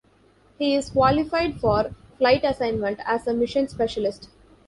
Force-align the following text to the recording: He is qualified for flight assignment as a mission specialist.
He 0.57 0.73
is 0.73 0.89
qualified 0.89 1.59
for 1.59 1.91
flight 2.17 2.43
assignment 2.43 3.01
as 3.05 3.27
a 3.27 3.35
mission 3.35 3.67
specialist. 3.67 4.29